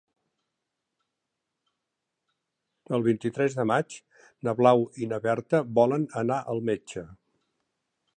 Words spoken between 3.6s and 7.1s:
maig na Blau i na Berta volen anar al metge.